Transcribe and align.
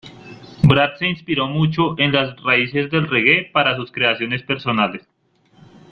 Brad 0.63 0.95
se 0.97 1.05
inspiró 1.07 1.45
mucho 1.47 1.93
en 1.99 2.11
las 2.11 2.35
raíces 2.41 2.89
del 2.89 3.07
reggae 3.07 3.51
para 3.53 3.75
sus 3.75 3.91
creaciones 3.91 4.41
personales. 4.41 5.03